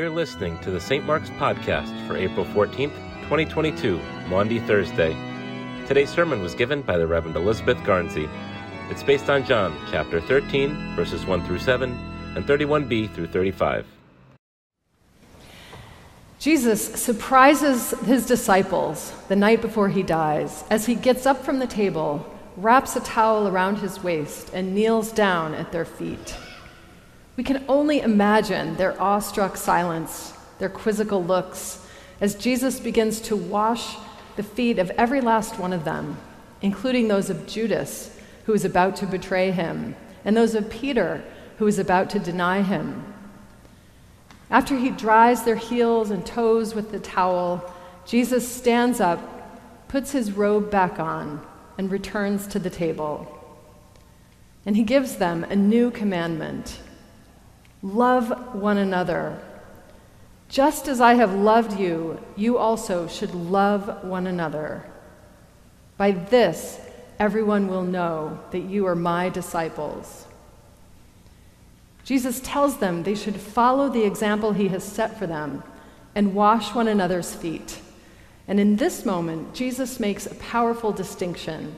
You're 0.00 0.08
listening 0.08 0.58
to 0.60 0.70
the 0.70 0.80
St. 0.80 1.04
Mark's 1.04 1.28
Podcast 1.28 2.06
for 2.06 2.16
April 2.16 2.46
14th, 2.46 2.94
2022, 3.24 4.00
Maundy, 4.28 4.58
Thursday. 4.60 5.14
Today's 5.86 6.08
sermon 6.08 6.40
was 6.40 6.54
given 6.54 6.80
by 6.80 6.96
the 6.96 7.06
Reverend 7.06 7.36
Elizabeth 7.36 7.76
Garnsey. 7.80 8.26
It's 8.88 9.02
based 9.02 9.28
on 9.28 9.44
John 9.44 9.78
chapter 9.90 10.18
13, 10.22 10.96
verses 10.96 11.26
1 11.26 11.44
through 11.44 11.58
7, 11.58 11.90
and 12.34 12.46
31b 12.46 13.14
through 13.14 13.26
35. 13.26 13.84
Jesus 16.38 16.82
surprises 16.82 17.90
his 18.06 18.24
disciples 18.24 19.12
the 19.28 19.36
night 19.36 19.60
before 19.60 19.90
he 19.90 20.02
dies 20.02 20.64
as 20.70 20.86
he 20.86 20.94
gets 20.94 21.26
up 21.26 21.44
from 21.44 21.58
the 21.58 21.66
table, 21.66 22.26
wraps 22.56 22.96
a 22.96 23.00
towel 23.00 23.48
around 23.48 23.76
his 23.76 24.02
waist, 24.02 24.50
and 24.54 24.74
kneels 24.74 25.12
down 25.12 25.52
at 25.52 25.72
their 25.72 25.84
feet. 25.84 26.38
We 27.40 27.44
can 27.44 27.64
only 27.70 28.00
imagine 28.02 28.76
their 28.76 29.00
awestruck 29.00 29.56
silence, 29.56 30.34
their 30.58 30.68
quizzical 30.68 31.24
looks, 31.24 31.82
as 32.20 32.34
Jesus 32.34 32.78
begins 32.78 33.18
to 33.22 33.34
wash 33.34 33.96
the 34.36 34.42
feet 34.42 34.78
of 34.78 34.90
every 34.90 35.22
last 35.22 35.58
one 35.58 35.72
of 35.72 35.86
them, 35.86 36.18
including 36.60 37.08
those 37.08 37.30
of 37.30 37.46
Judas, 37.46 38.14
who 38.44 38.52
is 38.52 38.66
about 38.66 38.94
to 38.96 39.06
betray 39.06 39.52
him, 39.52 39.96
and 40.22 40.36
those 40.36 40.54
of 40.54 40.68
Peter, 40.68 41.24
who 41.56 41.66
is 41.66 41.78
about 41.78 42.10
to 42.10 42.18
deny 42.18 42.60
him. 42.60 43.10
After 44.50 44.76
he 44.76 44.90
dries 44.90 45.42
their 45.42 45.56
heels 45.56 46.10
and 46.10 46.26
toes 46.26 46.74
with 46.74 46.92
the 46.92 47.00
towel, 47.00 47.72
Jesus 48.04 48.46
stands 48.46 49.00
up, 49.00 49.88
puts 49.88 50.12
his 50.12 50.32
robe 50.32 50.70
back 50.70 51.00
on, 51.00 51.40
and 51.78 51.90
returns 51.90 52.46
to 52.48 52.58
the 52.58 52.68
table. 52.68 53.26
And 54.66 54.76
he 54.76 54.82
gives 54.82 55.16
them 55.16 55.44
a 55.44 55.56
new 55.56 55.90
commandment 55.90 56.80
Love 57.82 58.54
one 58.54 58.76
another. 58.76 59.38
Just 60.48 60.88
as 60.88 61.00
I 61.00 61.14
have 61.14 61.32
loved 61.32 61.78
you, 61.78 62.20
you 62.36 62.58
also 62.58 63.06
should 63.06 63.34
love 63.34 64.04
one 64.04 64.26
another. 64.26 64.84
By 65.96 66.10
this, 66.10 66.80
everyone 67.18 67.68
will 67.68 67.84
know 67.84 68.40
that 68.50 68.60
you 68.60 68.86
are 68.86 68.96
my 68.96 69.28
disciples. 69.28 70.26
Jesus 72.04 72.40
tells 72.40 72.78
them 72.78 73.02
they 73.02 73.14
should 73.14 73.36
follow 73.36 73.88
the 73.88 74.04
example 74.04 74.52
he 74.52 74.68
has 74.68 74.84
set 74.84 75.18
for 75.18 75.26
them 75.26 75.62
and 76.14 76.34
wash 76.34 76.74
one 76.74 76.88
another's 76.88 77.34
feet. 77.34 77.80
And 78.48 78.58
in 78.58 78.76
this 78.76 79.04
moment, 79.04 79.54
Jesus 79.54 80.00
makes 80.00 80.26
a 80.26 80.34
powerful 80.34 80.90
distinction. 80.90 81.76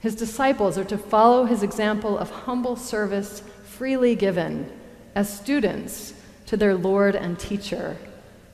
His 0.00 0.14
disciples 0.14 0.78
are 0.78 0.84
to 0.84 0.96
follow 0.96 1.44
his 1.44 1.62
example 1.62 2.16
of 2.16 2.30
humble 2.30 2.76
service 2.76 3.42
freely 3.64 4.14
given 4.14 4.70
as 5.14 5.32
students 5.32 6.14
to 6.46 6.56
their 6.56 6.74
Lord 6.74 7.16
and 7.16 7.38
teacher, 7.38 7.96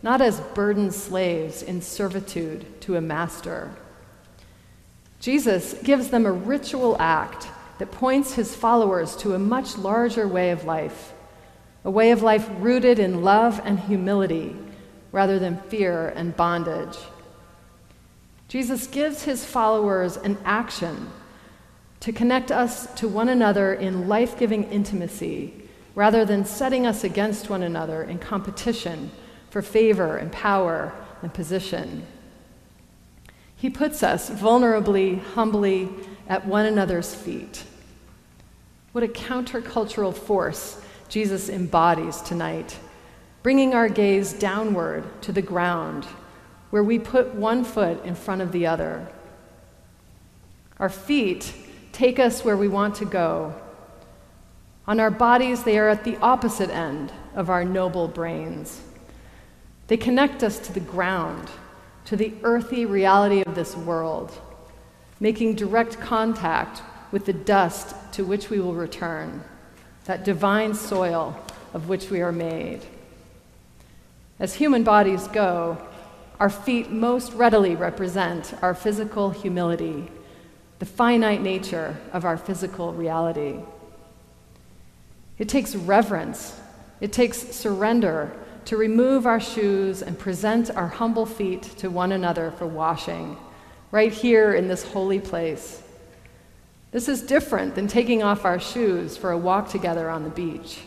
not 0.02 0.20
as 0.20 0.40
burdened 0.54 0.94
slaves 0.94 1.62
in 1.62 1.82
servitude 1.82 2.80
to 2.82 2.96
a 2.96 3.00
master. 3.00 3.70
Jesus 5.20 5.74
gives 5.82 6.08
them 6.08 6.26
a 6.26 6.32
ritual 6.32 6.96
act 7.00 7.48
that 7.78 7.90
points 7.90 8.34
his 8.34 8.54
followers 8.54 9.16
to 9.16 9.34
a 9.34 9.38
much 9.38 9.76
larger 9.76 10.26
way 10.28 10.50
of 10.50 10.64
life, 10.64 11.12
a 11.84 11.90
way 11.90 12.10
of 12.10 12.22
life 12.22 12.48
rooted 12.58 12.98
in 12.98 13.22
love 13.22 13.60
and 13.64 13.78
humility 13.80 14.56
rather 15.12 15.38
than 15.38 15.56
fear 15.62 16.08
and 16.14 16.36
bondage. 16.36 16.98
Jesus 18.48 18.86
gives 18.86 19.24
his 19.24 19.44
followers 19.44 20.16
an 20.16 20.38
action 20.44 21.10
to 22.00 22.12
connect 22.12 22.52
us 22.52 22.86
to 22.94 23.08
one 23.08 23.28
another 23.28 23.74
in 23.74 24.08
life 24.08 24.38
giving 24.38 24.64
intimacy 24.64 25.67
rather 25.98 26.24
than 26.24 26.44
setting 26.44 26.86
us 26.86 27.02
against 27.02 27.50
one 27.50 27.64
another 27.64 28.04
in 28.04 28.16
competition 28.20 29.10
for 29.50 29.60
favor 29.60 30.16
and 30.16 30.30
power 30.30 30.92
and 31.22 31.34
position. 31.34 32.06
He 33.56 33.68
puts 33.68 34.04
us 34.04 34.30
vulnerably, 34.30 35.20
humbly 35.34 35.88
at 36.28 36.46
one 36.46 36.66
another's 36.66 37.16
feet. 37.16 37.64
What 38.92 39.02
a 39.02 39.08
countercultural 39.08 40.14
force 40.14 40.80
Jesus 41.08 41.48
embodies 41.48 42.20
tonight, 42.20 42.78
bringing 43.42 43.74
our 43.74 43.88
gaze 43.88 44.32
downward 44.32 45.02
to 45.22 45.32
the 45.32 45.42
ground, 45.42 46.04
where 46.70 46.84
we 46.84 47.00
put 47.00 47.34
one 47.34 47.64
foot 47.64 48.04
in 48.04 48.14
front 48.14 48.40
of 48.40 48.52
the 48.52 48.68
other. 48.68 49.04
Our 50.78 50.90
feet 50.90 51.52
take 51.90 52.20
us 52.20 52.44
where 52.44 52.56
we 52.56 52.68
want 52.68 52.94
to 52.94 53.04
go, 53.04 53.52
on 54.88 54.98
our 55.00 55.10
bodies, 55.10 55.64
they 55.64 55.78
are 55.78 55.90
at 55.90 56.02
the 56.02 56.16
opposite 56.16 56.70
end 56.70 57.12
of 57.34 57.50
our 57.50 57.62
noble 57.62 58.08
brains. 58.08 58.80
They 59.86 59.98
connect 59.98 60.42
us 60.42 60.58
to 60.60 60.72
the 60.72 60.80
ground, 60.80 61.50
to 62.06 62.16
the 62.16 62.32
earthy 62.42 62.86
reality 62.86 63.42
of 63.42 63.54
this 63.54 63.76
world, 63.76 64.32
making 65.20 65.56
direct 65.56 66.00
contact 66.00 66.80
with 67.12 67.26
the 67.26 67.34
dust 67.34 67.94
to 68.12 68.24
which 68.24 68.48
we 68.48 68.60
will 68.60 68.74
return, 68.74 69.44
that 70.06 70.24
divine 70.24 70.74
soil 70.74 71.38
of 71.74 71.90
which 71.90 72.08
we 72.08 72.22
are 72.22 72.32
made. 72.32 72.80
As 74.40 74.54
human 74.54 74.84
bodies 74.84 75.28
go, 75.28 75.76
our 76.40 76.48
feet 76.48 76.90
most 76.90 77.34
readily 77.34 77.76
represent 77.76 78.54
our 78.62 78.74
physical 78.74 79.28
humility, 79.28 80.10
the 80.78 80.86
finite 80.86 81.42
nature 81.42 81.94
of 82.14 82.24
our 82.24 82.38
physical 82.38 82.94
reality. 82.94 83.58
It 85.38 85.48
takes 85.48 85.74
reverence, 85.74 86.58
it 87.00 87.12
takes 87.12 87.38
surrender 87.38 88.32
to 88.64 88.76
remove 88.76 89.26
our 89.26 89.40
shoes 89.40 90.02
and 90.02 90.18
present 90.18 90.70
our 90.70 90.88
humble 90.88 91.26
feet 91.26 91.62
to 91.78 91.88
one 91.88 92.12
another 92.12 92.50
for 92.50 92.66
washing, 92.66 93.36
right 93.90 94.12
here 94.12 94.52
in 94.54 94.68
this 94.68 94.84
holy 94.84 95.20
place. 95.20 95.82
This 96.90 97.08
is 97.08 97.22
different 97.22 97.74
than 97.74 97.86
taking 97.86 98.22
off 98.22 98.44
our 98.44 98.58
shoes 98.58 99.16
for 99.16 99.30
a 99.30 99.38
walk 99.38 99.68
together 99.68 100.10
on 100.10 100.24
the 100.24 100.30
beach. 100.30 100.80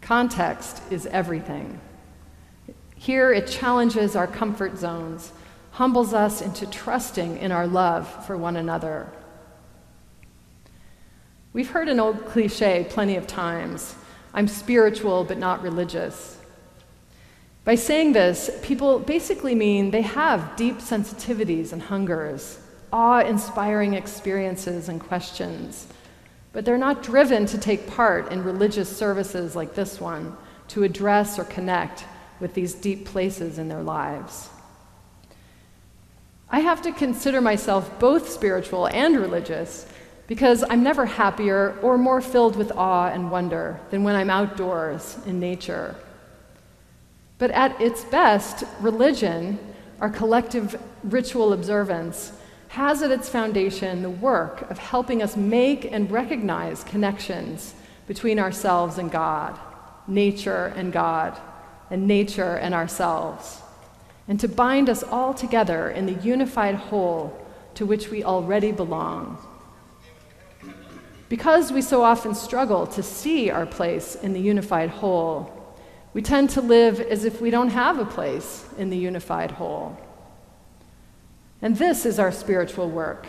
Context 0.00 0.82
is 0.90 1.06
everything. 1.06 1.80
Here 2.96 3.32
it 3.32 3.46
challenges 3.48 4.16
our 4.16 4.26
comfort 4.26 4.78
zones, 4.78 5.32
humbles 5.72 6.14
us 6.14 6.40
into 6.40 6.66
trusting 6.66 7.36
in 7.38 7.52
our 7.52 7.66
love 7.66 8.26
for 8.26 8.36
one 8.36 8.56
another. 8.56 9.08
We've 11.54 11.70
heard 11.70 11.88
an 11.88 12.00
old 12.00 12.24
cliche 12.26 12.86
plenty 12.88 13.16
of 13.16 13.26
times 13.26 13.94
I'm 14.34 14.48
spiritual 14.48 15.24
but 15.24 15.36
not 15.36 15.62
religious. 15.62 16.38
By 17.64 17.74
saying 17.74 18.14
this, 18.14 18.50
people 18.62 18.98
basically 18.98 19.54
mean 19.54 19.90
they 19.90 20.02
have 20.02 20.56
deep 20.56 20.78
sensitivities 20.78 21.72
and 21.72 21.82
hungers, 21.82 22.58
awe 22.92 23.20
inspiring 23.20 23.92
experiences 23.94 24.88
and 24.88 24.98
questions, 25.00 25.86
but 26.52 26.64
they're 26.64 26.78
not 26.78 27.02
driven 27.02 27.44
to 27.46 27.58
take 27.58 27.86
part 27.86 28.32
in 28.32 28.42
religious 28.42 28.94
services 28.94 29.54
like 29.54 29.74
this 29.74 30.00
one 30.00 30.36
to 30.68 30.82
address 30.82 31.38
or 31.38 31.44
connect 31.44 32.04
with 32.40 32.54
these 32.54 32.72
deep 32.74 33.04
places 33.04 33.58
in 33.58 33.68
their 33.68 33.82
lives. 33.82 34.48
I 36.50 36.60
have 36.60 36.82
to 36.82 36.92
consider 36.92 37.40
myself 37.40 37.98
both 38.00 38.28
spiritual 38.28 38.86
and 38.86 39.16
religious 39.16 39.86
because 40.26 40.64
I'm 40.68 40.82
never 40.82 41.06
happier 41.06 41.76
or 41.82 41.98
more 41.98 42.20
filled 42.20 42.56
with 42.56 42.72
awe 42.72 43.08
and 43.08 43.30
wonder 43.30 43.80
than 43.90 44.04
when 44.04 44.14
I'm 44.14 44.30
outdoors 44.30 45.18
in 45.26 45.40
nature. 45.40 45.94
But 47.38 47.50
at 47.50 47.80
its 47.80 48.04
best, 48.04 48.64
religion, 48.80 49.58
our 50.00 50.10
collective 50.10 50.80
ritual 51.02 51.52
observance, 51.52 52.32
has 52.68 53.02
at 53.02 53.10
its 53.10 53.28
foundation 53.28 54.02
the 54.02 54.10
work 54.10 54.70
of 54.70 54.78
helping 54.78 55.22
us 55.22 55.36
make 55.36 55.84
and 55.92 56.10
recognize 56.10 56.84
connections 56.84 57.74
between 58.06 58.38
ourselves 58.38 58.98
and 58.98 59.10
God, 59.10 59.58
nature 60.06 60.72
and 60.76 60.92
God, 60.92 61.38
and 61.90 62.06
nature 62.06 62.56
and 62.56 62.72
ourselves, 62.74 63.60
and 64.26 64.40
to 64.40 64.48
bind 64.48 64.88
us 64.88 65.02
all 65.02 65.34
together 65.34 65.90
in 65.90 66.06
the 66.06 66.14
unified 66.22 66.76
whole 66.76 67.38
to 67.74 67.84
which 67.84 68.08
we 68.08 68.24
already 68.24 68.72
belong. 68.72 69.36
Because 71.32 71.72
we 71.72 71.80
so 71.80 72.02
often 72.02 72.34
struggle 72.34 72.86
to 72.88 73.02
see 73.02 73.48
our 73.48 73.64
place 73.64 74.16
in 74.16 74.34
the 74.34 74.38
unified 74.38 74.90
whole, 74.90 75.74
we 76.12 76.20
tend 76.20 76.50
to 76.50 76.60
live 76.60 77.00
as 77.00 77.24
if 77.24 77.40
we 77.40 77.48
don't 77.48 77.70
have 77.70 77.98
a 77.98 78.04
place 78.04 78.66
in 78.76 78.90
the 78.90 78.98
unified 78.98 79.52
whole. 79.52 79.96
And 81.62 81.74
this 81.74 82.04
is 82.04 82.18
our 82.18 82.32
spiritual 82.32 82.90
work 82.90 83.26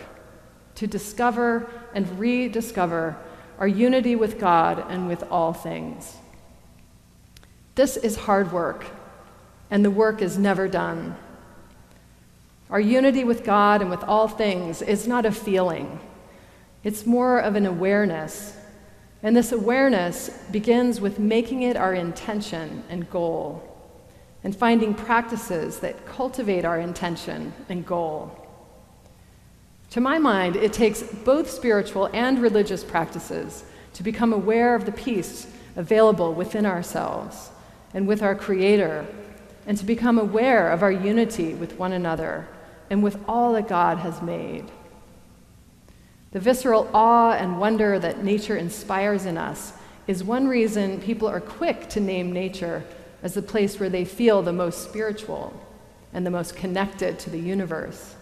to 0.74 0.86
discover 0.86 1.70
and 1.94 2.18
rediscover 2.18 3.16
our 3.58 3.66
unity 3.66 4.16
with 4.16 4.38
God 4.38 4.84
and 4.90 5.08
with 5.08 5.22
all 5.30 5.54
things. 5.54 6.14
This 7.74 7.96
is 7.96 8.16
hard 8.16 8.52
work, 8.52 8.84
and 9.70 9.82
the 9.82 9.90
work 9.90 10.20
is 10.20 10.36
never 10.36 10.68
done. 10.68 11.16
Our 12.68 12.80
unity 12.80 13.24
with 13.24 13.44
God 13.44 13.80
and 13.80 13.88
with 13.88 14.04
all 14.04 14.28
things 14.28 14.82
is 14.82 15.08
not 15.08 15.24
a 15.24 15.32
feeling. 15.32 16.00
It's 16.84 17.06
more 17.06 17.38
of 17.38 17.56
an 17.56 17.66
awareness, 17.66 18.56
And 19.24 19.34
this 19.34 19.52
awareness 19.52 20.28
begins 20.52 21.00
with 21.00 21.18
making 21.18 21.62
it 21.62 21.78
our 21.78 21.94
intention 21.94 22.84
and 22.90 23.08
goal, 23.08 23.62
and 24.44 24.54
finding 24.54 24.92
practices 24.92 25.80
that 25.80 26.04
cultivate 26.04 26.66
our 26.66 26.78
intention 26.78 27.54
and 27.70 27.86
goal. 27.86 28.38
To 29.92 30.00
my 30.02 30.18
mind, 30.18 30.56
it 30.56 30.74
takes 30.74 31.02
both 31.02 31.48
spiritual 31.48 32.10
and 32.12 32.38
religious 32.38 32.84
practices 32.84 33.64
to 33.94 34.02
become 34.02 34.34
aware 34.34 34.74
of 34.74 34.84
the 34.84 34.92
peace 34.92 35.46
available 35.74 36.34
within 36.34 36.66
ourselves 36.66 37.48
and 37.94 38.06
with 38.06 38.22
our 38.22 38.34
Creator, 38.34 39.06
and 39.66 39.78
to 39.78 39.86
become 39.86 40.18
aware 40.18 40.70
of 40.70 40.82
our 40.82 40.92
unity 40.92 41.54
with 41.54 41.78
one 41.78 41.92
another 41.92 42.46
and 42.90 43.02
with 43.02 43.18
all 43.26 43.54
that 43.54 43.68
God 43.68 43.96
has 43.98 44.20
made. 44.20 44.70
The 46.34 46.40
visceral 46.40 46.90
awe 46.92 47.30
and 47.34 47.60
wonder 47.60 47.96
that 48.00 48.24
nature 48.24 48.56
inspires 48.56 49.24
in 49.24 49.38
us 49.38 49.72
is 50.08 50.24
one 50.24 50.48
reason 50.48 51.00
people 51.00 51.28
are 51.28 51.40
quick 51.40 51.88
to 51.90 52.00
name 52.00 52.32
nature 52.32 52.82
as 53.22 53.34
the 53.34 53.40
place 53.40 53.78
where 53.78 53.88
they 53.88 54.04
feel 54.04 54.42
the 54.42 54.52
most 54.52 54.82
spiritual 54.82 55.54
and 56.12 56.26
the 56.26 56.32
most 56.32 56.56
connected 56.56 57.20
to 57.20 57.30
the 57.30 57.38
universe. 57.38 58.16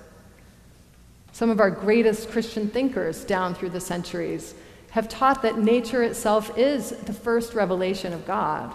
Some 1.33 1.49
of 1.49 1.59
our 1.59 1.71
greatest 1.71 2.31
Christian 2.31 2.69
thinkers 2.69 3.25
down 3.25 3.55
through 3.55 3.71
the 3.71 3.81
centuries 3.81 4.55
have 4.91 5.09
taught 5.09 5.41
that 5.41 5.57
nature 5.57 6.03
itself 6.03 6.59
is 6.59 6.91
the 6.91 7.15
first 7.15 7.55
revelation 7.55 8.13
of 8.13 8.27
God. 8.27 8.75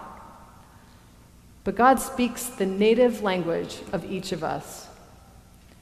But 1.63 1.75
God 1.75 2.00
speaks 2.00 2.48
the 2.48 2.66
native 2.66 3.22
language 3.22 3.78
of 3.94 4.04
each 4.04 4.31
of 4.31 4.44
us, 4.44 4.88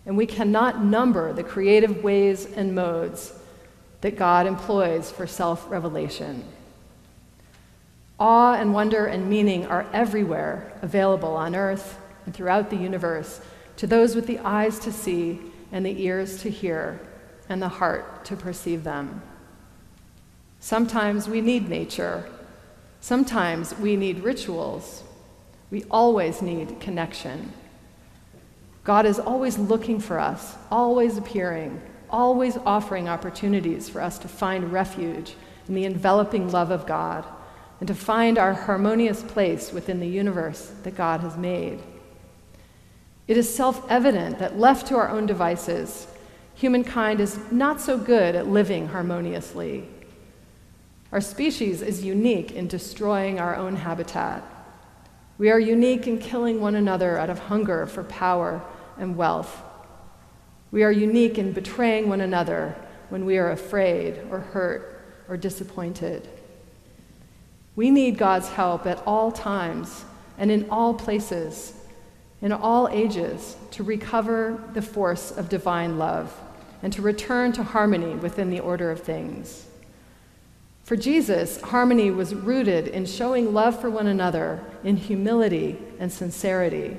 and 0.06 0.18
we 0.18 0.26
cannot 0.26 0.84
number 0.84 1.32
the 1.32 1.42
creative 1.42 2.04
ways 2.04 2.48
and 2.48 2.76
modes 2.76 3.32
that 4.06 4.18
God 4.18 4.46
employs 4.46 5.10
for 5.10 5.26
self 5.26 5.68
revelation. 5.68 6.44
Awe 8.20 8.54
and 8.54 8.72
wonder 8.72 9.08
and 9.08 9.28
meaning 9.28 9.66
are 9.66 9.88
everywhere 9.94 10.72
available 10.84 11.34
on 11.34 11.56
earth 11.56 11.98
and 12.24 12.32
throughout 12.32 12.70
the 12.70 12.76
universe 12.76 13.42
to 13.78 13.88
those 13.88 14.16
with 14.16 14.28
the 14.28 14.38
eyes 14.38 14.78
to 14.78 14.92
see 14.92 15.42
and 15.72 15.84
the 15.84 16.04
ears 16.04 16.40
to 16.44 16.52
hear 16.52 17.00
and 17.50 17.60
the 17.60 17.68
heart 17.68 18.24
to 18.26 18.36
perceive 18.36 18.84
them. 18.84 19.24
Sometimes 20.60 21.28
we 21.28 21.42
need 21.42 21.68
nature. 21.68 22.30
Sometimes 23.02 23.76
we 23.80 23.96
need 23.96 24.20
rituals. 24.20 25.04
We 25.72 25.84
always 25.90 26.44
need 26.44 26.80
connection. 26.80 27.54
God 28.84 29.08
is 29.08 29.18
always 29.18 29.58
looking 29.58 30.00
for 30.00 30.20
us, 30.20 30.54
always 30.70 31.18
appearing, 31.18 31.82
always 32.10 32.58
offering 32.66 33.08
opportunities 33.08 33.90
for 33.90 34.02
us 34.02 34.18
to 34.20 34.28
find 34.28 34.72
refuge 34.72 35.36
in 35.68 35.76
the 35.76 35.86
enveloping 35.86 36.52
love 36.52 36.72
of 36.72 36.86
God 36.86 37.26
and 37.80 37.88
to 37.88 37.96
find 37.96 38.38
our 38.38 38.54
harmonious 38.54 39.24
place 39.24 39.72
within 39.72 40.00
the 40.00 40.08
universe 40.08 40.72
that 40.84 40.96
God 40.96 41.22
has 41.22 41.38
made. 41.38 41.80
It 43.28 43.38
is 43.38 43.54
self 43.54 43.90
evident 43.90 44.40
that 44.40 44.60
left 44.60 44.88
to 44.88 44.96
our 44.98 45.10
own 45.10 45.26
devices, 45.26 46.08
humankind 46.54 47.20
is 47.20 47.40
not 47.52 47.82
so 47.82 47.98
good 47.98 48.36
at 48.36 48.48
living 48.48 48.88
harmoniously. 48.88 49.88
Our 51.12 51.22
species 51.22 51.82
is 51.82 52.04
unique 52.04 52.52
in 52.52 52.68
destroying 52.68 53.40
our 53.40 53.56
own 53.56 53.76
habitat. 53.78 54.44
We 55.38 55.50
are 55.50 55.60
unique 55.60 56.08
in 56.08 56.20
killing 56.20 56.62
one 56.62 56.76
another 56.76 57.18
out 57.18 57.30
of 57.30 57.40
hunger 57.40 57.86
for 57.86 58.04
power 58.04 58.62
and 58.98 59.18
wealth. 59.18 59.62
We 60.76 60.84
are 60.84 60.92
unique 60.92 61.38
in 61.38 61.54
betraying 61.54 62.10
one 62.10 62.20
another 62.20 62.76
when 63.08 63.24
we 63.24 63.38
are 63.38 63.52
afraid 63.52 64.20
or 64.30 64.42
hurt 64.42 65.06
or 65.30 65.38
disappointed. 65.38 66.28
We 67.78 67.90
need 67.90 68.18
God's 68.18 68.50
help 68.50 68.86
at 68.86 69.02
all 69.08 69.32
times 69.32 70.04
and 70.38 70.52
in 70.52 70.70
all 70.70 70.94
places, 70.94 71.76
in 72.42 72.52
all 72.52 72.90
ages, 72.90 73.56
to 73.72 73.84
recover 73.84 74.62
the 74.74 74.82
force 74.82 75.32
of 75.32 75.48
divine 75.48 75.98
love 75.98 76.38
and 76.84 76.92
to 76.92 77.02
return 77.02 77.54
to 77.54 77.64
harmony 77.64 78.16
within 78.16 78.50
the 78.50 78.60
order 78.60 78.92
of 78.92 79.02
things. 79.02 79.68
For 80.84 80.98
Jesus, 80.98 81.62
harmony 81.62 82.12
was 82.12 82.36
rooted 82.36 82.90
in 82.90 83.06
showing 83.06 83.54
love 83.54 83.80
for 83.80 83.90
one 83.90 84.08
another 84.08 84.62
in 84.84 84.98
humility 84.98 85.78
and 86.00 86.12
sincerity. 86.12 86.98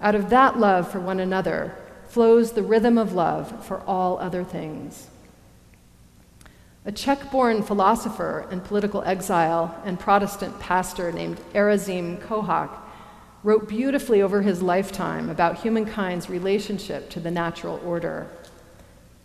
Out 0.00 0.16
of 0.16 0.30
that 0.30 0.58
love 0.58 0.90
for 0.90 0.98
one 0.98 1.20
another, 1.20 1.76
flows 2.08 2.52
the 2.52 2.62
rhythm 2.62 2.98
of 2.98 3.12
love 3.12 3.64
for 3.64 3.80
all 3.80 4.18
other 4.18 4.44
things. 4.44 5.08
A 6.86 6.92
Czech 6.92 7.30
born 7.30 7.62
philosopher 7.62 8.46
and 8.50 8.62
political 8.62 9.02
exile 9.04 9.74
and 9.84 9.98
Protestant 9.98 10.60
pastor 10.60 11.10
named 11.12 11.40
Erazim 11.54 12.20
Kohak 12.20 12.70
wrote 13.42 13.68
beautifully 13.68 14.20
over 14.20 14.42
his 14.42 14.62
lifetime 14.62 15.30
about 15.30 15.58
humankind's 15.58 16.28
relationship 16.28 17.08
to 17.10 17.20
the 17.20 17.30
natural 17.30 17.80
order. 17.84 18.26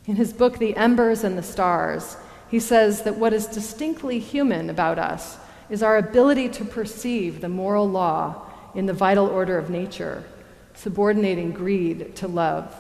In 0.06 0.16
his 0.16 0.32
book, 0.32 0.58
The 0.58 0.76
Embers 0.76 1.24
and 1.24 1.38
the 1.38 1.44
Stars, 1.44 2.18
he 2.50 2.60
says 2.60 3.04
that 3.04 3.18
what 3.18 3.34
is 3.34 3.46
distinctly 3.46 4.20
human 4.20 4.70
about 4.70 4.98
us 4.98 5.38
is 5.70 5.84
our 5.84 5.98
ability 5.98 6.50
to 6.50 6.66
perceive 6.66 7.42
the 7.42 7.50
moral 7.50 7.88
law 7.88 8.42
in 8.74 8.86
the 8.86 8.94
vital 8.94 9.28
order 9.28 9.58
of 9.58 9.70
nature 9.70 10.24
subordinating 10.80 11.52
greed 11.52 12.16
to 12.16 12.28
love. 12.28 12.74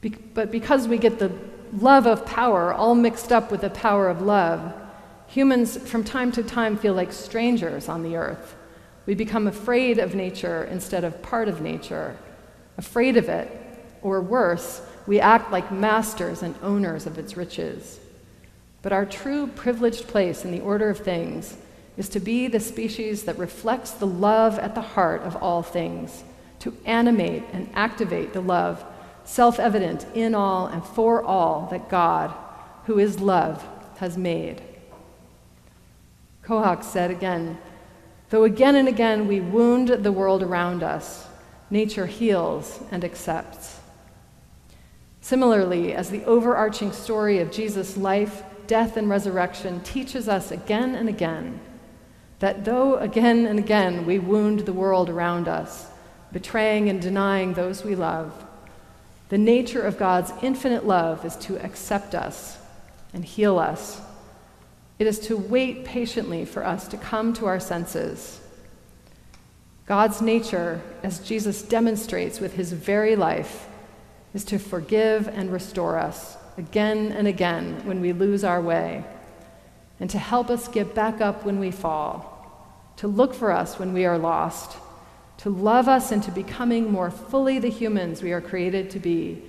Be- 0.00 0.08
but 0.08 0.50
because 0.50 0.88
we 0.88 0.96
get 0.96 1.18
the 1.18 1.30
love 1.74 2.06
of 2.06 2.24
power 2.24 2.72
all 2.72 2.94
mixed 2.94 3.30
up 3.30 3.50
with 3.50 3.60
the 3.60 3.68
power 3.68 4.08
of 4.08 4.22
love, 4.22 4.72
humans 5.26 5.76
from 5.76 6.02
time 6.02 6.32
to 6.32 6.42
time 6.42 6.78
feel 6.78 6.94
like 6.94 7.12
strangers 7.12 7.90
on 7.90 8.02
the 8.02 8.16
earth. 8.16 8.56
We 9.04 9.14
become 9.14 9.46
afraid 9.46 9.98
of 9.98 10.14
nature 10.14 10.64
instead 10.64 11.04
of 11.04 11.20
part 11.20 11.46
of 11.48 11.60
nature, 11.60 12.16
afraid 12.78 13.18
of 13.18 13.28
it, 13.28 13.50
or 14.00 14.22
worse, 14.22 14.80
we 15.06 15.20
act 15.20 15.52
like 15.52 15.70
masters 15.70 16.42
and 16.42 16.54
owners 16.62 17.04
of 17.06 17.18
its 17.18 17.36
riches. 17.36 18.00
But 18.80 18.92
our 18.92 19.04
true 19.04 19.46
privileged 19.46 20.08
place 20.08 20.46
in 20.46 20.52
the 20.52 20.60
order 20.60 20.88
of 20.88 20.98
things 20.98 21.58
is 21.98 22.08
to 22.10 22.20
be 22.20 22.48
the 22.48 22.60
species 22.60 23.24
that 23.24 23.36
reflects 23.36 23.90
the 23.90 24.06
love 24.06 24.58
at 24.58 24.74
the 24.74 24.80
heart 24.80 25.20
of 25.22 25.36
all 25.36 25.62
things 25.62 26.24
to 26.60 26.76
animate 26.84 27.44
and 27.52 27.68
activate 27.74 28.32
the 28.32 28.40
love 28.40 28.84
self 29.24 29.60
evident 29.60 30.06
in 30.14 30.34
all 30.34 30.66
and 30.66 30.84
for 30.84 31.22
all 31.22 31.68
that 31.70 31.88
God, 31.88 32.34
who 32.86 32.98
is 32.98 33.20
love, 33.20 33.64
has 33.98 34.16
made. 34.16 34.62
Kohak 36.44 36.82
said 36.82 37.10
again, 37.10 37.58
though 38.30 38.44
again 38.44 38.76
and 38.76 38.88
again 38.88 39.28
we 39.28 39.40
wound 39.40 39.88
the 39.88 40.12
world 40.12 40.42
around 40.42 40.82
us, 40.82 41.26
nature 41.70 42.06
heals 42.06 42.80
and 42.90 43.04
accepts. 43.04 43.78
Similarly, 45.20 45.92
as 45.92 46.10
the 46.10 46.24
overarching 46.24 46.92
story 46.92 47.38
of 47.38 47.52
Jesus' 47.52 47.96
life, 47.96 48.42
death, 48.66 48.96
and 48.96 49.08
resurrection 49.08 49.80
teaches 49.82 50.28
us 50.28 50.50
again 50.50 50.94
and 50.94 51.08
again 51.08 51.60
that 52.40 52.64
though 52.64 52.96
again 52.96 53.46
and 53.46 53.58
again 53.58 54.04
we 54.04 54.18
wound 54.18 54.60
the 54.60 54.72
world 54.72 55.08
around 55.08 55.46
us, 55.46 55.89
betraying 56.32 56.88
and 56.88 57.00
denying 57.00 57.54
those 57.54 57.84
we 57.84 57.94
love. 57.94 58.32
The 59.28 59.38
nature 59.38 59.82
of 59.82 59.98
God's 59.98 60.32
infinite 60.42 60.86
love 60.86 61.24
is 61.24 61.36
to 61.36 61.56
accept 61.64 62.14
us 62.14 62.58
and 63.12 63.24
heal 63.24 63.58
us. 63.58 64.00
It 64.98 65.06
is 65.06 65.18
to 65.20 65.36
wait 65.36 65.84
patiently 65.84 66.44
for 66.44 66.64
us 66.64 66.88
to 66.88 66.96
come 66.96 67.32
to 67.34 67.46
our 67.46 67.60
senses. 67.60 68.40
God's 69.86 70.20
nature, 70.20 70.80
as 71.02 71.20
Jesus 71.20 71.62
demonstrates 71.62 72.38
with 72.38 72.54
his 72.54 72.72
very 72.72 73.16
life, 73.16 73.66
is 74.34 74.44
to 74.44 74.58
forgive 74.58 75.26
and 75.26 75.52
restore 75.52 75.98
us 75.98 76.36
again 76.58 77.12
and 77.12 77.26
again 77.26 77.84
when 77.86 78.00
we 78.00 78.12
lose 78.12 78.44
our 78.44 78.60
way, 78.60 79.04
and 79.98 80.10
to 80.10 80.18
help 80.18 80.50
us 80.50 80.68
get 80.68 80.94
back 80.94 81.20
up 81.20 81.44
when 81.44 81.58
we 81.58 81.70
fall, 81.70 82.94
to 82.96 83.08
look 83.08 83.34
for 83.34 83.50
us 83.50 83.78
when 83.78 83.92
we 83.92 84.04
are 84.04 84.18
lost 84.18 84.76
to 85.42 85.50
love 85.50 85.88
us 85.88 86.12
into 86.12 86.30
becoming 86.30 86.92
more 86.92 87.10
fully 87.10 87.58
the 87.58 87.70
humans 87.70 88.22
we 88.22 88.32
are 88.32 88.42
created 88.42 88.90
to 88.90 88.98
be, 88.98 89.42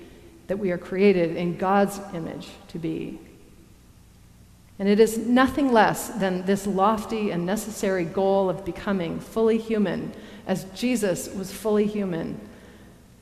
that 0.46 0.58
we 0.58 0.70
are 0.70 0.78
created 0.78 1.36
in 1.36 1.56
God's 1.56 2.00
image 2.14 2.48
to 2.68 2.78
be. 2.78 3.20
And 4.78 4.88
it 4.88 4.98
is 4.98 5.18
nothing 5.18 5.70
less 5.70 6.08
than 6.08 6.46
this 6.46 6.66
lofty 6.66 7.30
and 7.30 7.44
necessary 7.44 8.04
goal 8.04 8.48
of 8.48 8.64
becoming 8.64 9.20
fully 9.20 9.58
human, 9.58 10.12
as 10.46 10.64
Jesus 10.74 11.28
was 11.28 11.52
fully 11.52 11.86
human, 11.86 12.40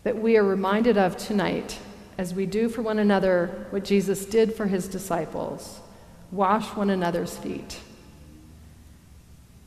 that 0.04 0.16
we 0.16 0.36
are 0.36 0.44
reminded 0.44 0.96
of 0.96 1.16
tonight 1.16 1.76
as 2.18 2.34
we 2.34 2.46
do 2.46 2.68
for 2.68 2.82
one 2.82 3.00
another 3.00 3.66
what 3.70 3.84
Jesus 3.84 4.24
did 4.24 4.54
for 4.54 4.66
his 4.66 4.86
disciples 4.86 5.80
wash 6.30 6.66
one 6.76 6.90
another's 6.90 7.36
feet. 7.36 7.80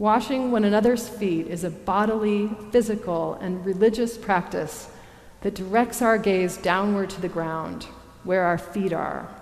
Washing 0.03 0.51
one 0.51 0.65
another's 0.65 1.07
feet 1.07 1.47
is 1.47 1.63
a 1.63 1.69
bodily, 1.69 2.49
physical, 2.71 3.35
and 3.35 3.65
religious 3.65 4.17
practice 4.17 4.89
that 5.39 5.55
directs 5.55 6.01
our 6.01 6.17
gaze 6.17 6.57
downward 6.57 7.09
to 7.11 7.21
the 7.21 7.29
ground, 7.29 7.85
where 8.25 8.43
our 8.43 8.57
feet 8.57 8.91
are. 8.91 9.33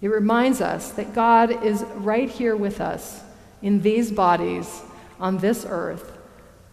It 0.00 0.08
reminds 0.08 0.60
us 0.60 0.90
that 0.94 1.14
God 1.14 1.64
is 1.64 1.84
right 1.94 2.28
here 2.28 2.56
with 2.56 2.80
us 2.80 3.22
in 3.62 3.82
these 3.82 4.10
bodies 4.10 4.82
on 5.20 5.38
this 5.38 5.64
earth 5.68 6.18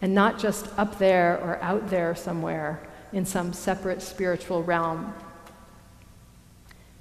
and 0.01 0.15
not 0.15 0.39
just 0.39 0.67
up 0.75 0.97
there 0.97 1.39
or 1.43 1.61
out 1.61 1.91
there 1.91 2.15
somewhere 2.15 2.81
in 3.13 3.23
some 3.23 3.53
separate 3.53 4.01
spiritual 4.01 4.63
realm. 4.63 5.13